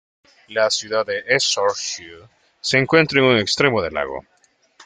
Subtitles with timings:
[0.49, 2.27] La ciudad de Esch-sur-Sûre
[2.59, 4.23] se encuentra en un extremo del lago.